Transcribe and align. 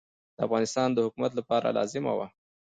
د 0.35 0.39
افغانستان 0.47 0.87
د 0.93 0.97
حکومت 1.05 1.31
لپاره 1.39 1.75
لازمه 1.77 2.11
وه. 2.17 2.27